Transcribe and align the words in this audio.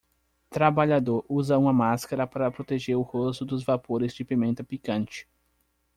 Trabalhador 0.49 1.23
usa 1.29 1.59
uma 1.59 1.71
máscara 1.71 2.25
para 2.25 2.49
proteger 2.49 2.95
o 2.97 3.03
rosto 3.03 3.45
dos 3.45 3.63
vapores 3.63 4.15
de 4.15 4.25
pimenta 4.25 4.63
picante. 4.63 5.27